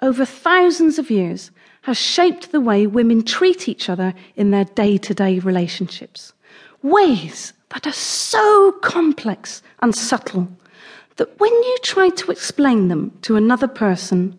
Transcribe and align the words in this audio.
over 0.00 0.24
thousands 0.24 0.98
of 0.98 1.10
years, 1.10 1.50
has 1.82 1.96
shaped 1.96 2.52
the 2.52 2.60
way 2.60 2.86
women 2.86 3.22
treat 3.22 3.68
each 3.68 3.88
other 3.88 4.14
in 4.36 4.50
their 4.50 4.64
day 4.64 4.98
to 4.98 5.14
day 5.14 5.38
relationships. 5.38 6.32
Ways 6.82 7.52
that 7.70 7.86
are 7.86 7.92
so 7.92 8.72
complex 8.82 9.62
and 9.80 9.94
subtle 9.94 10.48
that 11.16 11.38
when 11.38 11.52
you 11.52 11.78
try 11.82 12.08
to 12.08 12.30
explain 12.30 12.88
them 12.88 13.12
to 13.22 13.36
another 13.36 13.68
person, 13.68 14.36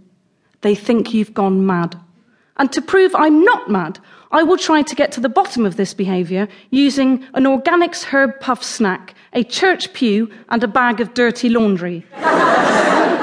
they 0.62 0.76
think 0.76 1.14
you've 1.14 1.34
gone 1.34 1.66
mad. 1.66 1.96
And 2.58 2.72
to 2.74 2.82
prove 2.82 3.16
I'm 3.16 3.44
not 3.44 3.70
mad, 3.70 4.00
I 4.32 4.44
will 4.44 4.58
try 4.58 4.82
to 4.82 4.96
get 4.96 5.12
to 5.14 5.20
the 5.20 5.30
bottom 5.30 5.66
of 5.66 5.76
this 5.76 5.94
behaviour 5.94 6.48
using 6.70 7.26
an 7.34 7.44
organics 7.44 8.04
herb 8.06 8.40
puff 8.40 8.64
snack, 8.64 9.14
a 9.34 9.44
church 9.44 9.94
pew, 9.94 10.32
and 10.50 10.64
a 10.64 10.68
bag 10.68 11.02
of 11.02 11.14
dirty 11.14 11.50
laundry. 11.50 12.06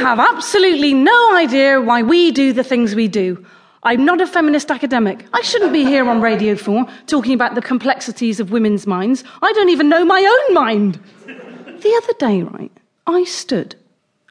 I 0.00 0.16
have 0.16 0.18
absolutely 0.18 0.94
no 0.94 1.36
idea 1.36 1.78
why 1.78 2.02
we 2.02 2.30
do 2.30 2.54
the 2.54 2.64
things 2.64 2.94
we 2.94 3.06
do. 3.06 3.44
I'm 3.82 4.02
not 4.02 4.22
a 4.22 4.26
feminist 4.26 4.70
academic. 4.70 5.26
I 5.34 5.42
shouldn't 5.42 5.74
be 5.74 5.84
here 5.84 6.08
on 6.08 6.22
Radio 6.22 6.56
4 6.56 6.86
talking 7.06 7.34
about 7.34 7.54
the 7.54 7.60
complexities 7.60 8.40
of 8.40 8.50
women's 8.50 8.86
minds. 8.86 9.24
I 9.42 9.52
don't 9.52 9.68
even 9.68 9.90
know 9.90 10.02
my 10.02 10.20
own 10.48 10.54
mind. 10.54 10.98
The 11.26 12.00
other 12.02 12.14
day, 12.18 12.42
right, 12.42 12.72
I 13.06 13.24
stood 13.24 13.74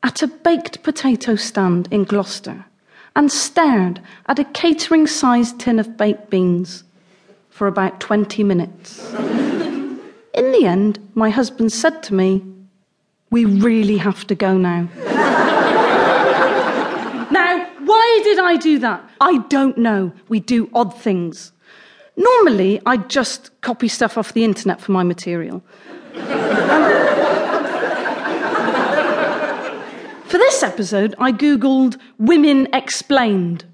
at 0.01 0.23
a 0.23 0.27
baked 0.27 0.81
potato 0.81 1.35
stand 1.35 1.87
in 1.91 2.03
Gloucester 2.03 2.65
and 3.15 3.31
stared 3.31 4.01
at 4.25 4.39
a 4.39 4.45
catering 4.45 5.05
sized 5.05 5.59
tin 5.59 5.77
of 5.77 5.97
baked 5.97 6.31
beans 6.31 6.83
for 7.51 7.67
about 7.67 7.99
20 7.99 8.43
minutes. 8.43 9.07
In 9.13 10.51
the 10.51 10.65
end, 10.65 10.97
my 11.13 11.29
husband 11.29 11.71
said 11.71 12.01
to 12.03 12.15
me, 12.15 12.43
We 13.29 13.45
really 13.45 13.97
have 13.97 14.25
to 14.25 14.33
go 14.33 14.57
now. 14.57 14.87
Why 17.89 18.21
did 18.23 18.37
I 18.37 18.55
do 18.55 18.77
that? 18.79 19.09
I 19.19 19.39
don't 19.49 19.77
know. 19.77 20.13
We 20.27 20.39
do 20.39 20.69
odd 20.75 20.95
things. 20.95 21.51
Normally, 22.15 22.79
I 22.85 22.97
just 22.97 23.49
copy 23.61 23.87
stuff 23.87 24.15
off 24.15 24.33
the 24.33 24.43
internet 24.43 24.79
for 24.79 24.91
my 24.91 25.01
material. 25.01 25.63
Um, 26.13 26.21
for 30.25 30.37
this 30.37 30.61
episode, 30.61 31.15
I 31.17 31.31
Googled 31.31 31.99
Women 32.19 32.67
Explained. 32.73 33.65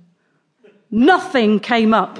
Nothing 0.92 1.59
came 1.59 1.94
up. 1.94 2.17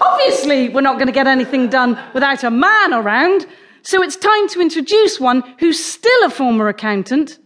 Obviously, 0.00 0.68
we're 0.68 0.82
not 0.82 0.94
going 0.94 1.08
to 1.08 1.12
get 1.12 1.26
anything 1.26 1.68
done 1.68 1.98
without 2.14 2.44
a 2.44 2.50
man 2.50 2.94
around, 2.94 3.46
so 3.82 4.02
it's 4.04 4.14
time 4.14 4.48
to 4.50 4.60
introduce 4.60 5.18
one 5.18 5.42
who's 5.58 5.84
still 5.84 6.24
a 6.24 6.30
former 6.30 6.68
accountant. 6.68 7.40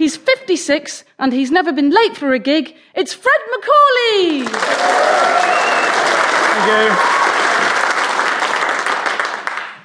He's 0.00 0.16
56 0.16 1.04
and 1.18 1.30
he's 1.30 1.50
never 1.50 1.74
been 1.74 1.90
late 1.90 2.16
for 2.16 2.32
a 2.32 2.38
gig. 2.38 2.74
It's 2.94 3.12
Fred 3.12 3.34
MacAulay! 3.52 4.46
Thank 6.54 6.68
you. 6.70 6.96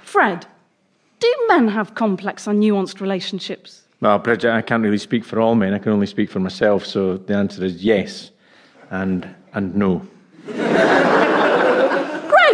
Fred, 0.05 0.45
do 1.19 1.35
men 1.49 1.67
have 1.67 1.95
complex 1.95 2.47
and 2.47 2.63
nuanced 2.63 3.01
relationships? 3.01 3.81
Well, 3.99 4.17
Bridget, 4.19 4.53
I 4.53 4.61
can't 4.61 4.81
really 4.81 4.99
speak 4.99 5.25
for 5.25 5.41
all 5.41 5.53
men. 5.53 5.73
I 5.73 5.79
can 5.79 5.91
only 5.91 6.07
speak 6.07 6.29
for 6.29 6.39
myself. 6.39 6.85
So 6.85 7.17
the 7.17 7.35
answer 7.35 7.65
is 7.65 7.83
yes 7.83 8.31
and, 8.91 9.27
and 9.53 9.75
no. 9.75 10.07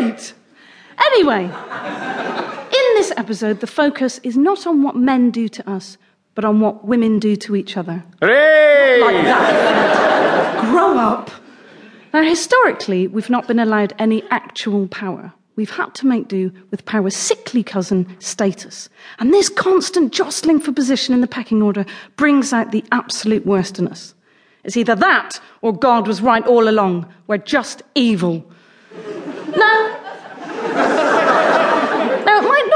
Great! 0.02 0.34
Anyway, 0.98 1.44
in 1.44 2.96
this 2.96 3.12
episode, 3.16 3.60
the 3.60 3.68
focus 3.68 4.20
is 4.24 4.36
not 4.36 4.66
on 4.66 4.82
what 4.82 4.96
men 4.96 5.30
do 5.30 5.48
to 5.48 5.70
us, 5.70 6.00
but 6.36 6.46
on 6.46 6.60
what 6.60 6.86
women 6.86 7.20
do 7.20 7.36
to 7.36 7.56
each 7.56 7.78
other. 7.78 8.04
Hooray! 8.22 9.02
Like 9.02 9.26
that. 9.26 10.62
Grow 10.72 10.98
up. 10.98 11.32
Now, 12.14 12.24
historically, 12.24 13.08
we've 13.08 13.30
not 13.30 13.48
been 13.48 13.60
allowed 13.60 13.94
any 14.00 14.24
actual 14.30 14.88
power 14.88 15.34
we've 15.56 15.70
had 15.70 15.94
to 15.96 16.08
make 16.08 16.28
do 16.28 16.52
with 16.72 16.86
power's 16.86 17.16
sickly 17.16 17.64
cousin, 17.64 18.18
status. 18.20 18.90
And 19.20 19.32
this 19.32 19.50
constant 19.50 20.12
jostling 20.12 20.60
for 20.60 20.72
position 20.72 21.14
in 21.14 21.22
the 21.22 21.28
pecking 21.28 21.62
order 21.62 21.86
brings 22.16 22.52
out 22.54 22.72
the 22.72 22.84
absolute 22.92 23.46
worst 23.46 23.78
in 23.78 23.88
us. 23.88 24.16
It's 24.64 24.78
either 24.78 24.96
that 24.96 25.40
or 25.62 25.72
God 25.72 26.08
was 26.08 26.22
right 26.22 26.46
all 26.48 26.68
along. 26.68 27.12
We're 27.28 27.38
just 27.38 27.84
evil. 27.96 28.44
now, 29.56 29.98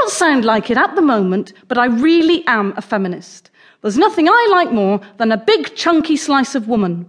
not 0.06 0.12
sound 0.12 0.44
like 0.44 0.70
it 0.70 0.78
at 0.78 0.94
the 0.94 1.02
moment, 1.02 1.52
but 1.68 1.78
I 1.78 1.86
really 1.86 2.46
am 2.46 2.74
a 2.76 2.82
feminist. 2.82 3.50
There's 3.82 3.98
nothing 3.98 4.28
I 4.28 4.48
like 4.50 4.72
more 4.72 5.00
than 5.18 5.32
a 5.32 5.36
big, 5.36 5.74
chunky 5.74 6.16
slice 6.16 6.54
of 6.54 6.68
woman 6.68 7.06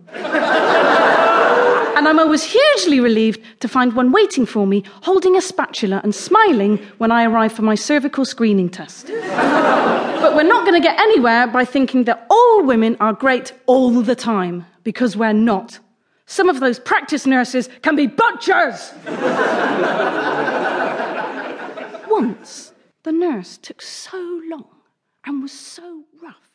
and 1.97 2.07
I'm 2.07 2.19
always 2.19 2.44
hugely 2.44 3.00
relieved 3.00 3.41
to 3.62 3.68
find 3.68 3.94
one 3.94 4.12
waiting 4.12 4.46
for 4.46 4.68
me, 4.68 4.84
holding 5.02 5.36
a 5.36 5.41
spatula 5.41 6.00
and 6.03 6.13
smiling 6.13 6.78
when 7.00 7.12
I 7.12 7.25
arrive 7.25 7.52
for 7.52 7.63
my 7.63 7.74
cervical 7.74 8.24
screening 8.24 8.69
test. 8.69 9.07
but 9.07 10.36
we're 10.36 10.44
not 10.44 10.66
going 10.66 10.80
to 10.80 10.88
get 10.88 11.00
anywhere 11.00 11.47
by 11.47 11.66
thinking 11.66 12.03
that 12.03 12.28
all 12.30 12.63
women 12.63 12.97
are 13.00 13.13
great 13.13 13.52
all 13.66 14.02
the 14.02 14.16
time, 14.16 14.63
because 14.84 15.18
we're 15.18 15.34
not. 15.34 15.80
Some 16.28 16.50
of 16.50 16.59
those 16.59 16.80
practice 16.80 17.25
nurses 17.25 17.68
can 17.81 17.96
be 17.96 18.06
butchers! 18.06 18.94
Once, 22.09 22.74
the 23.07 23.13
nurse 23.13 23.57
took 23.57 23.81
so 23.81 24.41
long 24.50 24.68
and 25.23 25.41
was 25.41 25.53
so 25.53 26.03
rough. 26.22 26.51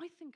I 0.00 0.06
think. 0.06 0.16